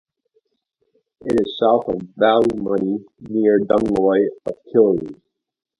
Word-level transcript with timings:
It 1.23 1.39
is 1.41 1.59
south 1.59 1.87
of 1.87 1.97
Ballymoney, 2.19 3.03
near 3.19 3.59
Dunloy 3.59 4.29
and 4.47 4.55
Kilrea. 4.73 5.21